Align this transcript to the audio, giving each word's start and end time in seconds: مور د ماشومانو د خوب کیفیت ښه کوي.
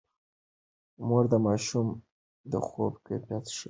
مور 1.07 1.23
د 1.31 1.33
ماشومانو 1.45 2.01
د 2.51 2.53
خوب 2.67 2.93
کیفیت 3.05 3.43
ښه 3.45 3.51
کوي. 3.51 3.57